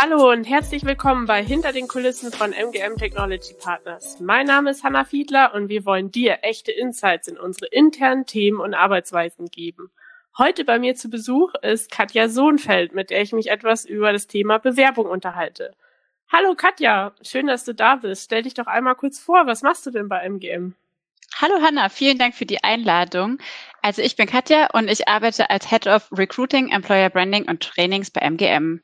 Hallo 0.00 0.30
und 0.30 0.44
herzlich 0.44 0.84
willkommen 0.84 1.26
bei 1.26 1.42
Hinter 1.42 1.72
den 1.72 1.88
Kulissen 1.88 2.30
von 2.30 2.52
MGM 2.52 2.98
Technology 2.98 3.52
Partners. 3.54 4.20
Mein 4.20 4.46
Name 4.46 4.70
ist 4.70 4.84
Hanna 4.84 5.04
Fiedler 5.04 5.52
und 5.54 5.68
wir 5.68 5.84
wollen 5.84 6.12
dir 6.12 6.38
echte 6.42 6.70
Insights 6.70 7.26
in 7.26 7.36
unsere 7.36 7.66
internen 7.66 8.24
Themen 8.24 8.60
und 8.60 8.74
Arbeitsweisen 8.74 9.46
geben. 9.46 9.90
Heute 10.38 10.64
bei 10.64 10.78
mir 10.78 10.94
zu 10.94 11.10
Besuch 11.10 11.52
ist 11.62 11.90
Katja 11.90 12.28
Sohnfeld, 12.28 12.94
mit 12.94 13.10
der 13.10 13.22
ich 13.22 13.32
mich 13.32 13.50
etwas 13.50 13.84
über 13.84 14.12
das 14.12 14.28
Thema 14.28 14.58
Bewerbung 14.58 15.06
unterhalte. 15.06 15.74
Hallo 16.30 16.54
Katja, 16.54 17.12
schön, 17.22 17.48
dass 17.48 17.64
du 17.64 17.74
da 17.74 17.96
bist. 17.96 18.26
Stell 18.26 18.42
dich 18.42 18.54
doch 18.54 18.68
einmal 18.68 18.94
kurz 18.94 19.18
vor, 19.18 19.48
was 19.48 19.62
machst 19.62 19.84
du 19.84 19.90
denn 19.90 20.08
bei 20.08 20.20
MGM? 20.20 20.76
Hallo 21.34 21.60
Hanna, 21.60 21.88
vielen 21.88 22.18
Dank 22.18 22.36
für 22.36 22.46
die 22.46 22.62
Einladung. 22.62 23.38
Also 23.82 24.00
ich 24.00 24.14
bin 24.14 24.28
Katja 24.28 24.68
und 24.74 24.86
ich 24.86 25.08
arbeite 25.08 25.50
als 25.50 25.68
Head 25.68 25.88
of 25.88 26.08
Recruiting, 26.16 26.68
Employer 26.68 27.10
Branding 27.10 27.48
und 27.48 27.64
Trainings 27.64 28.12
bei 28.12 28.20
MGM. 28.20 28.80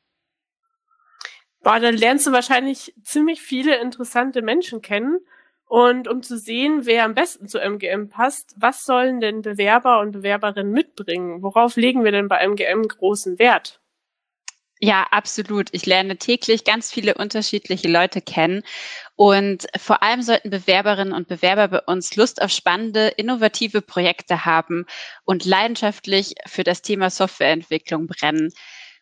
Boah, 1.65 1.79
dann 1.79 1.97
lernst 1.97 2.27
du 2.27 2.31
wahrscheinlich 2.31 2.93
ziemlich 3.03 3.41
viele 3.41 3.77
interessante 3.81 4.43
Menschen 4.43 4.83
kennen. 4.83 5.17
Und 5.65 6.07
um 6.07 6.21
zu 6.21 6.37
sehen, 6.37 6.85
wer 6.85 7.05
am 7.05 7.15
besten 7.15 7.47
zu 7.47 7.57
MGM 7.59 8.07
passt, 8.07 8.53
was 8.55 8.85
sollen 8.85 9.19
denn 9.19 9.41
Bewerber 9.41 9.99
und 9.99 10.11
Bewerberinnen 10.11 10.71
mitbringen? 10.71 11.41
Worauf 11.41 11.75
legen 11.75 12.03
wir 12.03 12.11
denn 12.11 12.27
bei 12.27 12.37
MGM 12.37 12.83
großen 12.87 13.39
Wert? 13.39 13.81
Ja, 14.79 15.07
absolut. 15.09 15.69
Ich 15.71 15.87
lerne 15.87 16.17
täglich 16.17 16.65
ganz 16.65 16.91
viele 16.91 17.15
unterschiedliche 17.15 17.87
Leute 17.87 18.21
kennen. 18.21 18.61
Und 19.15 19.65
vor 19.75 20.03
allem 20.03 20.21
sollten 20.21 20.51
Bewerberinnen 20.51 21.13
und 21.13 21.27
Bewerber 21.27 21.67
bei 21.67 21.91
uns 21.91 22.15
Lust 22.15 22.43
auf 22.43 22.51
spannende, 22.51 23.07
innovative 23.07 23.81
Projekte 23.81 24.45
haben 24.45 24.85
und 25.23 25.45
leidenschaftlich 25.45 26.35
für 26.45 26.63
das 26.63 26.83
Thema 26.83 27.09
Softwareentwicklung 27.09 28.05
brennen. 28.05 28.53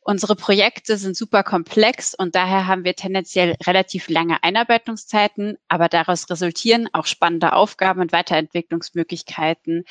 Unsere 0.06 0.36
Projekte 0.36 0.98
sind 0.98 1.16
super 1.16 1.44
komplex 1.44 2.14
und 2.14 2.36
daher 2.36 2.68
haben 2.68 2.84
wir 2.84 2.94
tendenziell 2.94 3.56
relativ 3.66 4.10
lange 4.10 4.44
Einarbeitungszeiten, 4.44 5.58
aber 5.70 5.88
daraus 5.88 6.30
resultieren 6.30 6.90
auch 6.92 7.06
spannende 7.06 7.54
Aufgaben 7.54 8.02
und 8.02 8.12
Weiterentwicklungsmöglichkeiten. 8.12 9.86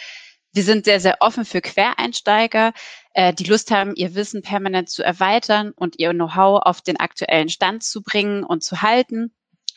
Wir 0.52 0.64
sind 0.64 0.84
sehr, 0.84 1.00
sehr 1.00 1.16
offen 1.20 1.46
für 1.46 1.62
Quereinsteiger, 1.62 2.74
äh, 3.14 3.32
die 3.32 3.44
Lust 3.44 3.70
haben, 3.70 3.94
ihr 3.94 4.14
Wissen 4.14 4.42
permanent 4.42 4.90
zu 4.90 5.02
erweitern 5.02 5.72
und 5.74 5.98
ihr 5.98 6.10
Know-how 6.10 6.60
auf 6.62 6.82
den 6.82 7.00
aktuellen 7.00 7.48
Stand 7.48 7.82
zu 7.82 8.02
bringen 8.02 8.44
und 8.44 8.62
zu 8.62 8.82
halten. 8.82 9.32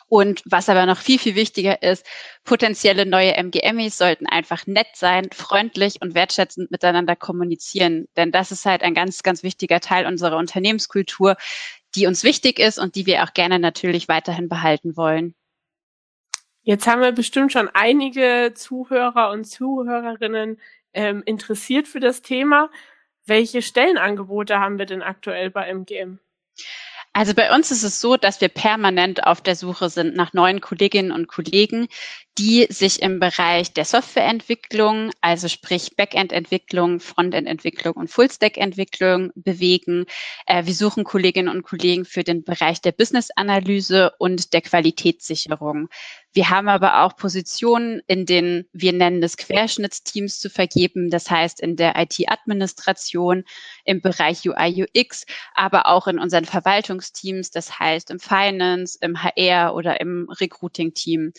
Und 0.07 0.43
was 0.45 0.69
aber 0.69 0.85
noch 0.85 0.99
viel, 0.99 1.17
viel 1.17 1.35
wichtiger 1.35 1.81
ist, 1.81 2.05
potenzielle 2.43 3.05
neue 3.05 3.33
MGMIs 3.41 3.97
sollten 3.97 4.27
einfach 4.27 4.67
nett 4.67 4.87
sein, 4.93 5.29
freundlich 5.33 6.01
und 6.01 6.13
wertschätzend 6.13 6.69
miteinander 6.69 7.15
kommunizieren. 7.15 8.07
Denn 8.15 8.31
das 8.31 8.51
ist 8.51 8.65
halt 8.65 8.83
ein 8.83 8.93
ganz, 8.93 9.23
ganz 9.23 9.41
wichtiger 9.41 9.79
Teil 9.79 10.05
unserer 10.05 10.37
Unternehmenskultur, 10.37 11.37
die 11.95 12.05
uns 12.05 12.23
wichtig 12.23 12.59
ist 12.59 12.77
und 12.77 12.95
die 12.95 13.05
wir 13.05 13.23
auch 13.23 13.33
gerne 13.33 13.57
natürlich 13.57 14.07
weiterhin 14.07 14.47
behalten 14.47 14.95
wollen. 14.95 15.33
Jetzt 16.61 16.87
haben 16.87 17.01
wir 17.01 17.11
bestimmt 17.11 17.51
schon 17.51 17.69
einige 17.73 18.53
Zuhörer 18.55 19.29
und 19.31 19.45
Zuhörerinnen 19.45 20.59
ähm, 20.93 21.23
interessiert 21.25 21.87
für 21.87 21.99
das 21.99 22.21
Thema. 22.21 22.69
Welche 23.25 23.61
Stellenangebote 23.61 24.59
haben 24.59 24.77
wir 24.77 24.85
denn 24.85 25.01
aktuell 25.01 25.49
bei 25.49 25.67
MGM? 25.67 26.19
Also 27.17 27.33
bei 27.33 27.55
uns 27.55 27.71
ist 27.71 27.83
es 27.83 28.01
so, 28.01 28.17
dass 28.17 28.41
wir 28.41 28.49
permanent 28.49 29.25
auf 29.25 29.39
der 29.39 29.55
Suche 29.55 29.89
sind 29.89 30.17
nach 30.17 30.33
neuen 30.33 30.59
Kolleginnen 30.59 31.13
und 31.13 31.29
Kollegen, 31.29 31.87
die 32.37 32.67
sich 32.69 33.01
im 33.01 33.19
Bereich 33.21 33.71
der 33.71 33.85
Softwareentwicklung, 33.85 35.11
also 35.21 35.47
sprich 35.47 35.95
Backend-Entwicklung, 35.95 36.99
Frontend-Entwicklung 36.99 37.93
und 37.93 38.09
Full-Stack-Entwicklung 38.09 39.31
bewegen. 39.35 40.05
Äh, 40.45 40.65
wir 40.65 40.73
suchen 40.73 41.05
Kolleginnen 41.05 41.47
und 41.47 41.63
Kollegen 41.63 42.03
für 42.03 42.23
den 42.23 42.43
Bereich 42.43 42.81
der 42.81 42.91
Business-Analyse 42.91 44.11
und 44.19 44.53
der 44.53 44.61
Qualitätssicherung. 44.61 45.87
Wir 46.33 46.49
haben 46.49 46.67
aber 46.67 47.03
auch 47.03 47.15
Positionen 47.15 48.01
in 48.07 48.25
den, 48.25 48.67
wir 48.73 48.91
nennen 48.91 49.23
es 49.23 49.37
Querschnittsteams 49.37 50.41
zu 50.41 50.49
vergeben, 50.49 51.09
das 51.09 51.31
heißt 51.31 51.61
in 51.61 51.77
der 51.77 51.95
IT-Administration, 51.95 53.45
im 53.85 54.01
Bereich 54.01 54.45
UI, 54.45 54.85
UX, 54.93 55.25
aber 55.53 55.87
auch 55.87 56.07
in 56.07 56.19
unseren 56.19 56.43
Verwaltungsteams, 56.43 57.51
das 57.51 57.79
heißt 57.79 58.11
im 58.11 58.19
Finance, 58.19 58.97
im 58.99 59.23
HR 59.23 59.73
oder 59.73 60.01
im 60.01 60.27
Recruiting-Team. 60.29 61.31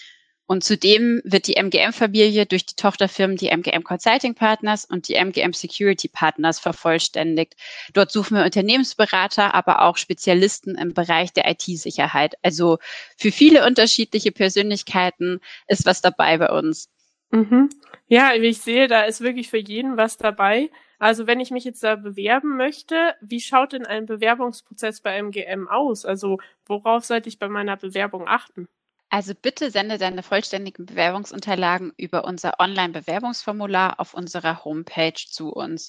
Und 0.46 0.62
zudem 0.62 1.20
wird 1.24 1.48
die 1.48 1.56
MGM-Familie 1.56 2.46
durch 2.46 2.64
die 2.64 2.76
Tochterfirmen, 2.76 3.36
die 3.36 3.48
MGM 3.48 3.82
Consulting 3.82 4.34
Partners 4.34 4.84
und 4.84 5.08
die 5.08 5.14
MGM 5.14 5.52
Security 5.52 6.08
Partners 6.08 6.60
vervollständigt. 6.60 7.56
Dort 7.94 8.12
suchen 8.12 8.36
wir 8.36 8.44
Unternehmensberater, 8.44 9.54
aber 9.54 9.82
auch 9.82 9.96
Spezialisten 9.96 10.76
im 10.76 10.94
Bereich 10.94 11.32
der 11.32 11.50
IT-Sicherheit. 11.50 12.36
Also 12.42 12.78
für 13.16 13.32
viele 13.32 13.66
unterschiedliche 13.66 14.30
Persönlichkeiten 14.30 15.40
ist 15.66 15.84
was 15.84 16.00
dabei 16.00 16.38
bei 16.38 16.50
uns. 16.50 16.88
Mhm. 17.32 17.70
Ja, 18.06 18.32
wie 18.38 18.46
ich 18.46 18.58
sehe, 18.58 18.86
da 18.86 19.02
ist 19.02 19.20
wirklich 19.20 19.50
für 19.50 19.58
jeden 19.58 19.96
was 19.96 20.16
dabei. 20.16 20.70
Also 20.98 21.26
wenn 21.26 21.40
ich 21.40 21.50
mich 21.50 21.64
jetzt 21.64 21.82
da 21.82 21.96
bewerben 21.96 22.56
möchte, 22.56 23.14
wie 23.20 23.40
schaut 23.40 23.72
denn 23.72 23.84
ein 23.84 24.06
Bewerbungsprozess 24.06 25.00
bei 25.00 25.16
MGM 25.16 25.68
aus? 25.68 26.04
Also 26.04 26.38
worauf 26.66 27.04
sollte 27.04 27.28
ich 27.28 27.38
bei 27.38 27.48
meiner 27.48 27.76
Bewerbung 27.76 28.28
achten? 28.28 28.68
Also 29.08 29.34
bitte 29.34 29.70
sende 29.70 29.98
deine 29.98 30.22
vollständigen 30.22 30.86
Bewerbungsunterlagen 30.86 31.92
über 31.96 32.24
unser 32.24 32.58
Online-Bewerbungsformular 32.58 34.00
auf 34.00 34.14
unserer 34.14 34.64
Homepage 34.64 35.14
zu 35.14 35.50
uns. 35.52 35.88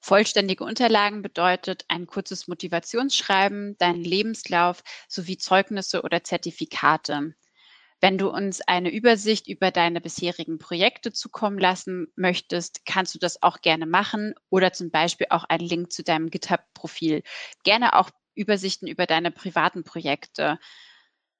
Vollständige 0.00 0.64
Unterlagen 0.64 1.22
bedeutet 1.22 1.84
ein 1.88 2.06
kurzes 2.06 2.48
Motivationsschreiben, 2.48 3.76
deinen 3.78 4.04
Lebenslauf 4.04 4.82
sowie 5.08 5.38
Zeugnisse 5.38 6.02
oder 6.02 6.24
Zertifikate. 6.24 7.34
Wenn 8.00 8.18
du 8.18 8.28
uns 8.28 8.60
eine 8.60 8.90
Übersicht 8.92 9.46
über 9.46 9.70
deine 9.70 10.02
bisherigen 10.02 10.58
Projekte 10.58 11.12
zukommen 11.12 11.58
lassen 11.58 12.08
möchtest, 12.16 12.84
kannst 12.84 13.14
du 13.14 13.18
das 13.18 13.42
auch 13.42 13.62
gerne 13.62 13.86
machen 13.86 14.34
oder 14.50 14.74
zum 14.74 14.90
Beispiel 14.90 15.28
auch 15.30 15.44
einen 15.44 15.66
Link 15.66 15.90
zu 15.90 16.02
deinem 16.02 16.28
GitHub-Profil. 16.28 17.22
Gerne 17.62 17.94
auch 17.94 18.10
Übersichten 18.34 18.88
über 18.88 19.06
deine 19.06 19.30
privaten 19.30 19.84
Projekte. 19.84 20.58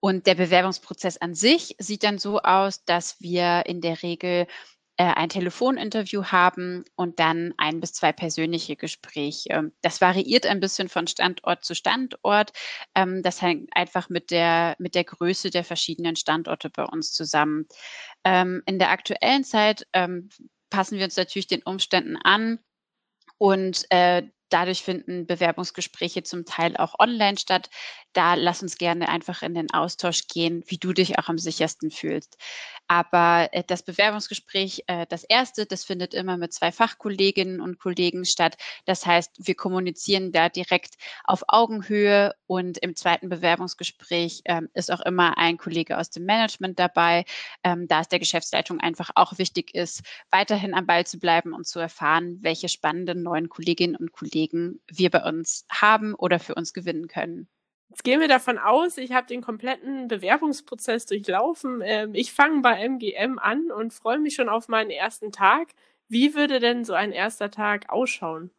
Und 0.05 0.27
der 0.27 0.35
Bewerbungsprozess 0.35 1.17
an 1.17 1.35
sich 1.35 1.77
sieht 1.79 2.05
dann 2.05 2.19
so 2.19 2.39
aus, 2.43 2.85
dass 2.85 3.19
wir 3.23 3.63
in 3.65 3.81
der 3.81 4.03
Regel 4.03 4.47
äh, 4.99 5.05
ein 5.05 5.31
Telefoninterview 5.31 6.25
haben 6.25 6.85
und 6.95 7.19
dann 7.21 7.55
ein 7.57 7.81
bis 7.81 7.95
zwei 7.95 8.13
persönliche 8.13 8.77
Gespräche. 8.77 9.73
Das 9.81 10.03
variiert 10.03 10.45
ein 10.45 10.61
bisschen 10.61 10.91
von 10.91 11.07
Standort 11.07 11.65
zu 11.65 11.75
Standort. 11.75 12.53
Ähm, 12.95 13.23
das 13.23 13.41
hängt 13.41 13.75
einfach 13.75 14.11
mit 14.11 14.31
der, 14.31 14.77
mit 14.79 14.95
der 14.95 15.05
Größe 15.05 15.49
der 15.49 15.65
verschiedenen 15.65 16.17
Standorte 16.17 16.69
bei 16.69 16.85
uns 16.85 17.15
zusammen. 17.15 17.67
Ähm, 18.25 18.63
in 18.67 18.79
der 18.79 18.91
aktuellen 18.91 19.43
Zeit 19.43 19.87
ähm, 19.95 20.29
passen 20.69 20.99
wir 20.99 21.07
uns 21.07 21.17
natürlich 21.17 21.47
den 21.47 21.63
Umständen 21.63 22.19
an. 22.19 22.59
Und 23.39 23.87
äh, 23.89 24.25
Dadurch 24.51 24.83
finden 24.83 25.27
Bewerbungsgespräche 25.27 26.23
zum 26.23 26.45
Teil 26.45 26.77
auch 26.77 26.99
online 26.99 27.39
statt. 27.39 27.71
Da 28.13 28.35
lass 28.35 28.63
uns 28.63 28.77
gerne 28.77 29.09
einfach 29.09 29.43
in 29.43 29.55
den 29.55 29.73
Austausch 29.73 30.29
gehen, 30.29 30.63
wie 30.67 30.79
du 30.79 30.93
dich 30.93 31.19
auch 31.19 31.29
am 31.29 31.39
sichersten 31.39 31.91
fühlst. 31.91 32.37
Aber 32.87 33.49
äh, 33.53 33.65
das 33.67 33.83
Bewerbungsgespräch, 33.83 34.85
äh, 34.87 35.07
das 35.09 35.25
erste, 35.25 35.67
das 35.67 35.85
findet 35.85 36.15
immer 36.15 36.37
mit 36.37 36.53
zwei 36.53 36.71
Fachkolleginnen 36.71 37.61
und 37.61 37.81
Kollegen 37.81 38.25
statt. 38.25 38.57
Das 38.85 39.07
heißt, 39.07 39.33
wir 39.39 39.55
kommunizieren 39.55 40.31
da 40.31 40.49
direkt 40.49 40.97
auf 41.25 41.43
Augenhöhe 41.49 42.35
und 42.47 42.79
im 42.79 42.95
zweiten 42.95 43.31
Bewerbungsgespräch 43.31 44.43
ähm, 44.45 44.69
ist 44.75 44.93
auch 44.93 45.01
immer 45.01 45.39
ein 45.39 45.57
Kollege 45.57 45.99
aus 45.99 46.11
dem 46.11 46.27
Management 46.27 46.79
dabei, 46.79 47.25
ähm, 47.65 47.89
da 47.89 48.01
es 48.01 48.09
der 48.09 48.19
Geschäftsleitung 48.19 48.79
einfach 48.79 49.11
auch 49.15 49.39
wichtig 49.39 49.75
ist, 49.75 50.03
weiterhin 50.31 50.75
am 50.75 50.87
Ball 50.87 51.07
zu 51.07 51.19
bleiben 51.19 51.55
und 51.55 51.67
zu 51.67 51.81
erfahren, 51.81 52.39
welche 52.43 52.69
spannenden 52.69 53.23
neuen 53.23 53.49
Kolleginnen 53.49 53.97
und 53.97 54.13
Kollegen 54.13 54.34
Kollegen 54.35 54.81
wir 54.91 55.11
bei 55.11 55.23
uns 55.23 55.65
haben 55.71 56.15
oder 56.15 56.41
für 56.41 56.55
uns 56.57 56.73
gewinnen 56.73 57.07
können. 57.07 57.49
Jetzt 57.91 58.03
gehen 58.03 58.21
wir 58.21 58.27
davon 58.27 58.59
aus, 58.59 58.99
ich 58.99 59.13
habe 59.13 59.29
den 59.29 59.41
kompletten 59.41 60.09
Bewerbungsprozess 60.09 61.07
durchlaufen. 61.07 61.81
Ähm, 61.85 62.15
ich 62.15 62.33
fange 62.33 62.61
bei 62.61 62.83
MGM 62.89 63.39
an 63.39 63.71
und 63.71 63.93
freue 63.93 64.19
mich 64.19 64.35
schon 64.35 64.49
auf 64.49 64.67
meinen 64.67 64.91
ersten 64.91 65.31
Tag. 65.31 65.69
Wie 66.09 66.35
würde 66.35 66.59
denn 66.59 66.85
so 66.85 66.95
ein 66.95 67.13
erster 67.13 67.51
Tag 67.53 67.91
ausschauen? 67.91 68.51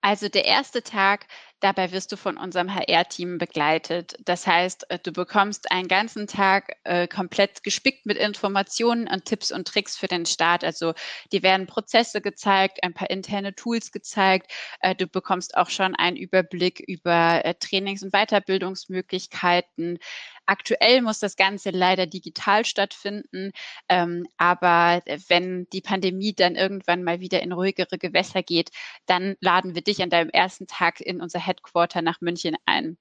Also 0.00 0.28
der 0.28 0.44
erste 0.46 0.82
Tag, 0.82 1.28
dabei 1.62 1.92
wirst 1.92 2.12
du 2.12 2.16
von 2.16 2.36
unserem 2.36 2.74
HR-Team 2.74 3.38
begleitet. 3.38 4.16
Das 4.24 4.46
heißt, 4.46 4.90
äh, 4.90 4.98
du 4.98 5.12
bekommst 5.12 5.70
einen 5.70 5.88
ganzen 5.88 6.26
Tag 6.26 6.76
äh, 6.84 7.06
komplett 7.06 7.62
gespickt 7.62 8.04
mit 8.04 8.18
Informationen 8.18 9.08
und 9.08 9.24
Tipps 9.24 9.52
und 9.52 9.68
Tricks 9.68 9.96
für 9.96 10.08
den 10.08 10.26
Start. 10.26 10.64
Also 10.64 10.92
dir 11.32 11.42
werden 11.42 11.66
Prozesse 11.66 12.20
gezeigt, 12.20 12.82
ein 12.82 12.94
paar 12.94 13.10
interne 13.10 13.54
Tools 13.54 13.92
gezeigt. 13.92 14.52
Äh, 14.80 14.94
du 14.94 15.06
bekommst 15.06 15.56
auch 15.56 15.70
schon 15.70 15.94
einen 15.94 16.16
Überblick 16.16 16.80
über 16.80 17.44
äh, 17.44 17.54
Trainings- 17.54 18.02
und 18.02 18.12
Weiterbildungsmöglichkeiten. 18.12 19.98
Aktuell 20.46 21.02
muss 21.02 21.18
das 21.18 21.36
Ganze 21.36 21.70
leider 21.70 22.06
digital 22.06 22.64
stattfinden, 22.64 23.52
ähm, 23.88 24.26
aber 24.36 25.02
wenn 25.28 25.66
die 25.72 25.80
Pandemie 25.80 26.34
dann 26.34 26.56
irgendwann 26.56 27.04
mal 27.04 27.20
wieder 27.20 27.42
in 27.42 27.52
ruhigere 27.52 27.98
Gewässer 27.98 28.42
geht, 28.42 28.70
dann 29.06 29.36
laden 29.40 29.74
wir 29.74 29.82
dich 29.82 30.02
an 30.02 30.10
deinem 30.10 30.30
ersten 30.30 30.66
Tag 30.66 31.00
in 31.00 31.20
unser 31.20 31.38
Headquarter 31.38 32.02
nach 32.02 32.20
München 32.20 32.56
ein. 32.66 32.98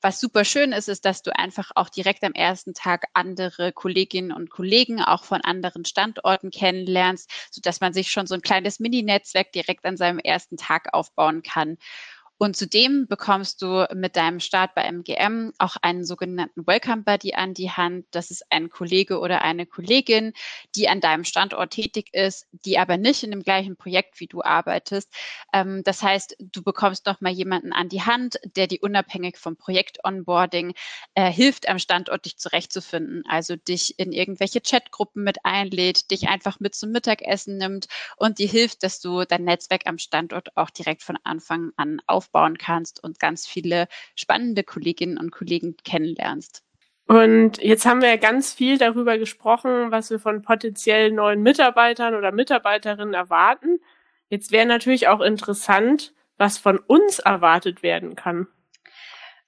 Was 0.00 0.20
super 0.20 0.44
schön 0.44 0.70
ist, 0.70 0.88
ist, 0.88 1.04
dass 1.04 1.22
du 1.22 1.36
einfach 1.36 1.72
auch 1.74 1.88
direkt 1.88 2.22
am 2.22 2.32
ersten 2.32 2.72
Tag 2.72 3.06
andere 3.14 3.72
Kolleginnen 3.72 4.30
und 4.30 4.48
Kollegen 4.48 5.02
auch 5.02 5.24
von 5.24 5.40
anderen 5.40 5.84
Standorten 5.84 6.50
kennenlernst, 6.50 7.28
sodass 7.50 7.80
man 7.80 7.92
sich 7.92 8.08
schon 8.10 8.28
so 8.28 8.36
ein 8.36 8.40
kleines 8.40 8.78
Mini-Netzwerk 8.78 9.50
direkt 9.50 9.84
an 9.84 9.96
seinem 9.96 10.20
ersten 10.20 10.56
Tag 10.56 10.94
aufbauen 10.94 11.42
kann. 11.42 11.78
Und 12.40 12.56
zudem 12.56 13.08
bekommst 13.08 13.62
du 13.62 13.84
mit 13.94 14.14
deinem 14.14 14.38
Start 14.38 14.76
bei 14.76 14.82
MGM 14.84 15.52
auch 15.58 15.76
einen 15.82 16.04
sogenannten 16.04 16.68
Welcome 16.68 17.02
Buddy 17.02 17.34
an 17.34 17.52
die 17.52 17.72
Hand. 17.72 18.06
Das 18.12 18.30
ist 18.30 18.44
ein 18.50 18.70
Kollege 18.70 19.18
oder 19.18 19.42
eine 19.42 19.66
Kollegin, 19.66 20.32
die 20.76 20.88
an 20.88 21.00
deinem 21.00 21.24
Standort 21.24 21.72
tätig 21.72 22.10
ist, 22.12 22.46
die 22.52 22.78
aber 22.78 22.96
nicht 22.96 23.24
in 23.24 23.32
dem 23.32 23.42
gleichen 23.42 23.76
Projekt 23.76 24.20
wie 24.20 24.28
du 24.28 24.40
arbeitest. 24.40 25.12
Ähm, 25.52 25.82
das 25.82 26.00
heißt, 26.00 26.36
du 26.38 26.62
bekommst 26.62 27.06
noch 27.06 27.20
mal 27.20 27.32
jemanden 27.32 27.72
an 27.72 27.88
die 27.88 28.02
Hand, 28.02 28.38
der 28.54 28.68
dir 28.68 28.78
unabhängig 28.82 29.36
vom 29.36 29.56
Projekt 29.56 29.98
Onboarding 30.04 30.74
äh, 31.14 31.32
hilft, 31.32 31.68
am 31.68 31.80
Standort 31.80 32.24
dich 32.24 32.38
zurechtzufinden. 32.38 33.24
Also 33.28 33.56
dich 33.56 33.98
in 33.98 34.12
irgendwelche 34.12 34.60
Chatgruppen 34.60 35.24
mit 35.24 35.38
einlädt, 35.42 36.12
dich 36.12 36.28
einfach 36.28 36.60
mit 36.60 36.76
zum 36.76 36.92
Mittagessen 36.92 37.56
nimmt 37.56 37.88
und 38.16 38.38
dir 38.38 38.48
hilft, 38.48 38.84
dass 38.84 39.00
du 39.00 39.24
dein 39.24 39.42
Netzwerk 39.42 39.86
am 39.86 39.98
Standort 39.98 40.56
auch 40.56 40.70
direkt 40.70 41.02
von 41.02 41.18
Anfang 41.24 41.72
an 41.76 42.00
auf 42.06 42.27
aufbauen 42.28 42.58
kannst 42.58 43.02
und 43.02 43.18
ganz 43.18 43.46
viele 43.46 43.88
spannende 44.14 44.62
Kolleginnen 44.62 45.18
und 45.18 45.30
Kollegen 45.30 45.76
kennenlernst. 45.84 46.62
Und 47.06 47.58
jetzt 47.58 47.86
haben 47.86 48.02
wir 48.02 48.10
ja 48.10 48.16
ganz 48.16 48.52
viel 48.52 48.76
darüber 48.76 49.16
gesprochen, 49.16 49.90
was 49.90 50.10
wir 50.10 50.18
von 50.18 50.42
potenziell 50.42 51.10
neuen 51.10 51.42
Mitarbeitern 51.42 52.14
oder 52.14 52.32
Mitarbeiterinnen 52.32 53.14
erwarten. 53.14 53.80
Jetzt 54.28 54.52
wäre 54.52 54.66
natürlich 54.66 55.08
auch 55.08 55.22
interessant, 55.22 56.12
was 56.36 56.58
von 56.58 56.78
uns 56.78 57.18
erwartet 57.18 57.82
werden 57.82 58.14
kann. 58.14 58.46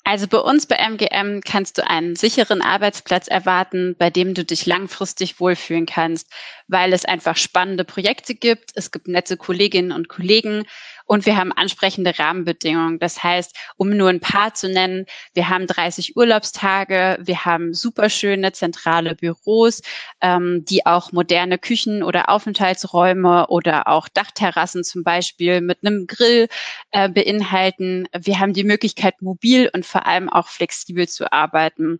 Also 0.05 0.26
bei 0.26 0.38
uns 0.38 0.67
bei 0.67 0.76
MGM 0.76 1.43
kannst 1.43 1.76
du 1.76 1.87
einen 1.87 2.17
sicheren 2.17 2.62
Arbeitsplatz 2.62 3.29
erwarten, 3.29 3.94
bei 3.99 4.09
dem 4.09 4.33
du 4.33 4.44
dich 4.44 4.65
langfristig 4.65 5.38
wohlfühlen 5.38 5.85
kannst, 5.85 6.33
weil 6.69 6.94
es 6.94 7.05
einfach 7.05 7.37
spannende 7.37 7.85
Projekte 7.85 8.35
gibt, 8.35 8.73
es 8.75 8.91
gibt 8.91 9.09
nette 9.09 9.37
Kolleginnen 9.37 9.93
und 9.93 10.09
Kollegen 10.09 10.65
und 11.11 11.27
wir 11.27 11.37
haben 11.37 11.51
ansprechende 11.51 12.17
Rahmenbedingungen. 12.17 13.01
Das 13.01 13.21
heißt, 13.21 13.57
um 13.77 13.91
nur 13.91 14.11
ein 14.11 14.21
paar 14.21 14.55
zu 14.55 14.69
nennen, 14.69 15.07
wir 15.35 15.49
haben 15.49 15.67
30 15.67 16.17
Urlaubstage, 16.17 17.19
wir 17.21 17.45
haben 17.45 17.75
superschöne 17.75 18.53
zentrale 18.53 19.17
Büros, 19.17 19.83
ähm, 20.21 20.65
die 20.67 20.87
auch 20.87 21.11
moderne 21.11 21.59
Küchen 21.59 22.05
oder 22.05 22.29
Aufenthaltsräume 22.29 23.49
oder 23.49 23.89
auch 23.89 24.07
Dachterrassen 24.07 24.85
zum 24.85 25.03
Beispiel 25.03 25.61
mit 25.61 25.79
einem 25.85 26.07
Grill 26.07 26.47
äh, 26.93 27.09
beinhalten. 27.09 28.07
Wir 28.17 28.39
haben 28.39 28.53
die 28.53 28.62
Möglichkeit, 28.62 29.21
mobil 29.21 29.69
und 29.75 29.85
vor 29.85 30.07
allem 30.07 30.29
auch 30.29 30.47
flexibel 30.47 31.09
zu 31.09 31.33
arbeiten. 31.33 31.99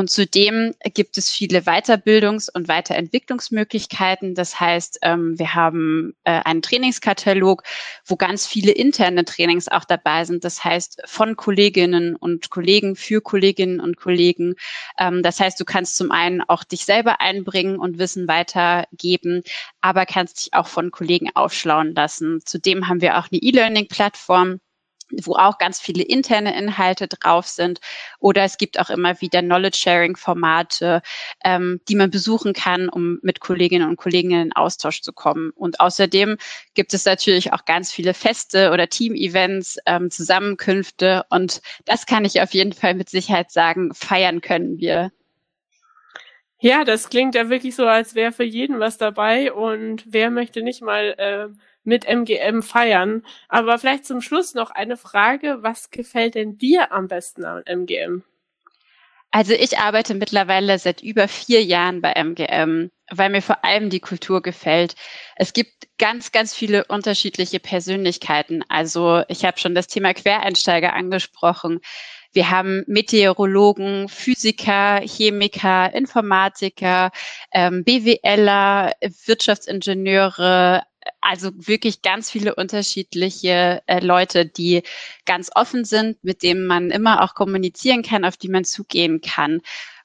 Und 0.00 0.08
zudem 0.08 0.74
gibt 0.94 1.18
es 1.18 1.30
viele 1.30 1.58
Weiterbildungs- 1.58 2.50
und 2.50 2.68
Weiterentwicklungsmöglichkeiten. 2.68 4.34
Das 4.34 4.58
heißt, 4.58 5.00
ähm, 5.02 5.38
wir 5.38 5.54
haben 5.54 6.14
äh, 6.24 6.40
einen 6.42 6.62
Trainingskatalog, 6.62 7.64
wo 8.06 8.16
ganz 8.16 8.46
viele 8.46 8.72
interne 8.72 9.26
Trainings 9.26 9.68
auch 9.68 9.84
dabei 9.84 10.24
sind. 10.24 10.42
Das 10.42 10.64
heißt, 10.64 11.02
von 11.04 11.36
Kolleginnen 11.36 12.16
und 12.16 12.48
Kollegen 12.48 12.96
für 12.96 13.20
Kolleginnen 13.20 13.78
und 13.78 13.98
Kollegen. 13.98 14.54
Ähm, 14.98 15.22
das 15.22 15.38
heißt, 15.38 15.60
du 15.60 15.66
kannst 15.66 15.98
zum 15.98 16.12
einen 16.12 16.40
auch 16.40 16.64
dich 16.64 16.86
selber 16.86 17.20
einbringen 17.20 17.78
und 17.78 17.98
Wissen 17.98 18.26
weitergeben, 18.26 19.42
aber 19.82 20.06
kannst 20.06 20.38
dich 20.40 20.54
auch 20.54 20.66
von 20.66 20.90
Kollegen 20.92 21.28
aufschlauen 21.34 21.94
lassen. 21.94 22.40
Zudem 22.46 22.88
haben 22.88 23.02
wir 23.02 23.18
auch 23.18 23.28
eine 23.30 23.42
E-Learning-Plattform 23.42 24.60
wo 25.22 25.34
auch 25.34 25.58
ganz 25.58 25.80
viele 25.80 26.02
interne 26.02 26.56
Inhalte 26.56 27.08
drauf 27.08 27.46
sind. 27.46 27.80
Oder 28.18 28.44
es 28.44 28.58
gibt 28.58 28.78
auch 28.78 28.90
immer 28.90 29.20
wieder 29.20 29.42
Knowledge-Sharing-Formate, 29.42 31.02
ähm, 31.44 31.80
die 31.88 31.96
man 31.96 32.10
besuchen 32.10 32.52
kann, 32.52 32.88
um 32.88 33.18
mit 33.22 33.40
Kolleginnen 33.40 33.88
und 33.88 33.96
Kollegen 33.96 34.30
in 34.32 34.52
Austausch 34.52 35.02
zu 35.02 35.12
kommen. 35.12 35.50
Und 35.50 35.80
außerdem 35.80 36.36
gibt 36.74 36.94
es 36.94 37.04
natürlich 37.04 37.52
auch 37.52 37.64
ganz 37.64 37.92
viele 37.92 38.14
Feste 38.14 38.70
oder 38.70 38.88
Team-Events, 38.88 39.78
ähm, 39.86 40.10
Zusammenkünfte. 40.10 41.24
Und 41.30 41.60
das 41.84 42.06
kann 42.06 42.24
ich 42.24 42.40
auf 42.40 42.52
jeden 42.54 42.72
Fall 42.72 42.94
mit 42.94 43.08
Sicherheit 43.08 43.50
sagen, 43.50 43.92
feiern 43.94 44.40
können 44.40 44.78
wir. 44.78 45.10
Ja, 46.62 46.84
das 46.84 47.08
klingt 47.08 47.34
ja 47.34 47.48
wirklich 47.48 47.74
so, 47.74 47.86
als 47.86 48.14
wäre 48.14 48.32
für 48.32 48.44
jeden 48.44 48.80
was 48.80 48.98
dabei. 48.98 49.52
Und 49.52 50.04
wer 50.06 50.30
möchte 50.30 50.62
nicht 50.62 50.82
mal 50.82 51.14
äh, 51.16 51.48
mit 51.84 52.04
MGM 52.04 52.62
feiern. 52.62 53.24
Aber 53.48 53.78
vielleicht 53.78 54.06
zum 54.06 54.20
Schluss 54.20 54.54
noch 54.54 54.70
eine 54.70 54.96
Frage. 54.96 55.58
Was 55.62 55.90
gefällt 55.90 56.34
denn 56.34 56.58
dir 56.58 56.92
am 56.92 57.08
besten 57.08 57.44
an 57.44 57.62
MGM? 57.66 58.22
Also 59.32 59.52
ich 59.52 59.78
arbeite 59.78 60.14
mittlerweile 60.14 60.76
seit 60.78 61.02
über 61.02 61.28
vier 61.28 61.62
Jahren 61.62 62.00
bei 62.00 62.12
MGM, 62.14 62.90
weil 63.12 63.30
mir 63.30 63.42
vor 63.42 63.64
allem 63.64 63.88
die 63.88 64.00
Kultur 64.00 64.42
gefällt. 64.42 64.96
Es 65.36 65.52
gibt 65.52 65.86
ganz, 65.98 66.32
ganz 66.32 66.52
viele 66.52 66.84
unterschiedliche 66.86 67.60
Persönlichkeiten. 67.60 68.64
Also 68.68 69.22
ich 69.28 69.44
habe 69.44 69.58
schon 69.58 69.76
das 69.76 69.86
Thema 69.86 70.14
Quereinsteiger 70.14 70.94
angesprochen. 70.94 71.78
Wir 72.32 72.50
haben 72.50 72.82
Meteorologen, 72.88 74.08
Physiker, 74.08 75.00
Chemiker, 75.00 75.94
Informatiker, 75.94 77.12
ähm, 77.52 77.84
BWLer, 77.84 78.94
Wirtschaftsingenieure, 79.26 80.82
also 81.20 81.50
wirklich 81.54 82.02
ganz 82.02 82.30
viele 82.30 82.54
unterschiedliche 82.54 83.82
äh, 83.86 84.00
Leute, 84.00 84.46
die 84.46 84.82
ganz 85.24 85.50
offen 85.54 85.84
sind, 85.84 86.22
mit 86.22 86.42
denen 86.42 86.66
man 86.66 86.90
immer 86.90 87.22
auch 87.22 87.34
kommunizieren 87.34 88.02
kann, 88.02 88.24
auf 88.24 88.36
die 88.36 88.48
man 88.48 88.64
zugehen 88.64 89.20
kann. 89.20 89.60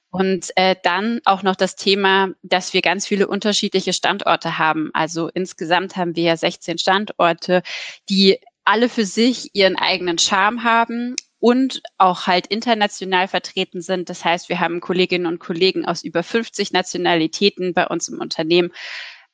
Und 0.10 0.52
äh, 0.56 0.76
dann 0.82 1.20
auch 1.26 1.44
noch 1.44 1.58
das 1.58 1.76
Thema, 1.76 2.30
dass 2.42 2.74
wir 2.74 2.82
ganz 2.82 3.06
viele 3.06 3.28
unterschiedliche 3.28 3.92
Standorte 3.92 4.58
haben. 4.58 4.90
Also 4.94 5.30
insgesamt 5.34 5.98
haben 5.98 6.16
wir 6.16 6.24
ja 6.24 6.38
16 6.38 6.78
Standorte, 6.78 7.64
die 8.10 8.40
alle 8.64 8.88
für 8.88 9.06
sich 9.06 9.50
ihren 9.54 9.76
eigenen 9.76 10.18
Charme 10.18 10.64
haben 10.64 11.16
und 11.40 11.84
auch 11.98 12.28
halt 12.28 12.48
international 12.48 13.28
vertreten 13.28 13.82
sind. 13.82 14.10
Das 14.10 14.24
heißt, 14.26 14.50
wir 14.50 14.60
haben 14.60 14.80
Kolleginnen 14.80 15.26
und 15.26 15.40
Kollegen 15.40 15.86
aus 15.86 16.04
über 16.04 16.24
50 16.24 16.72
Nationalitäten 16.72 17.74
bei 17.74 17.86
uns 17.86 18.08
im 18.08 18.20
Unternehmen. 18.20 18.72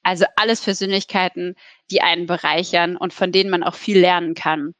Also 0.03 0.25
alles 0.35 0.61
Persönlichkeiten, 0.61 1.55
die 1.91 2.01
einen 2.01 2.25
bereichern 2.25 2.97
und 2.97 3.13
von 3.13 3.31
denen 3.31 3.49
man 3.49 3.63
auch 3.63 3.75
viel 3.75 3.99
lernen 3.99 4.33
kann. 4.33 4.73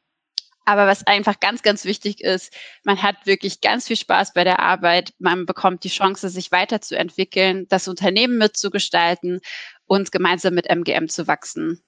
Aber 0.66 0.88
was 0.88 1.06
einfach 1.08 1.40
ganz, 1.40 1.64
ganz 1.64 1.86
wichtig 1.86 2.22
ist, 2.22 2.54
man 2.84 3.02
hat 3.02 3.26
wirklich 3.26 3.62
ganz 3.62 3.88
viel 3.88 3.98
Spaß 3.98 4.34
bei 4.34 4.44
der 4.44 4.60
Arbeit. 4.60 5.12
Man 5.18 5.46
bekommt 5.46 5.84
die 5.84 5.90
Chance, 5.90 6.30
sich 6.30 6.52
weiterzuentwickeln, 6.52 7.68
das 7.68 7.88
Unternehmen 7.88 8.38
mitzugestalten 8.38 9.42
und 9.86 10.12
gemeinsam 10.12 10.54
mit 10.54 10.68
MGM 10.68 11.10
zu 11.10 11.28
wachsen. 11.28 11.84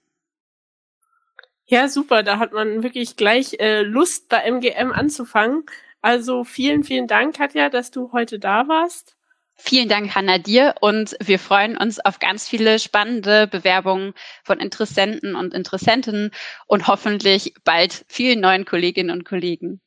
Ja, 1.65 1.87
super. 1.87 2.23
Da 2.23 2.39
hat 2.39 2.51
man 2.51 2.83
wirklich 2.83 3.15
gleich 3.15 3.59
äh, 3.59 3.83
Lust, 3.83 4.27
bei 4.27 4.39
MGM 4.39 4.91
anzufangen. 4.91 5.65
Also 6.01 6.43
vielen, 6.43 6.83
vielen 6.83 7.07
Dank, 7.07 7.37
Katja, 7.37 7.69
dass 7.69 7.89
du 7.91 8.11
heute 8.11 8.37
da 8.37 8.67
warst. 8.67 9.15
Vielen 9.55 9.87
Dank, 9.87 10.15
Hanna, 10.15 10.39
dir. 10.39 10.75
Und 10.81 11.15
wir 11.21 11.37
freuen 11.39 11.77
uns 11.77 11.99
auf 11.99 12.19
ganz 12.19 12.47
viele 12.47 12.79
spannende 12.79 13.47
Bewerbungen 13.47 14.13
von 14.43 14.59
Interessenten 14.59 15.35
und 15.35 15.53
Interessentinnen 15.53 16.31
und 16.67 16.87
hoffentlich 16.87 17.53
bald 17.63 18.05
vielen 18.09 18.41
neuen 18.41 18.65
Kolleginnen 18.65 19.11
und 19.11 19.25
Kollegen. 19.25 19.79